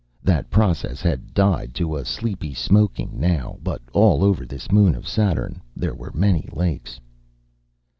That 0.23 0.49
process 0.49 0.99
had 1.01 1.35
died 1.35 1.75
to 1.75 1.95
a 1.95 2.03
sleepy 2.05 2.55
smoking, 2.55 3.19
now; 3.19 3.59
but 3.61 3.83
all 3.93 4.23
over 4.23 4.47
this 4.47 4.71
moon 4.71 4.95
of 4.95 5.07
Saturn 5.07 5.61
there 5.77 5.93
were 5.93 6.11
many 6.15 6.49
lakes. 6.51 6.99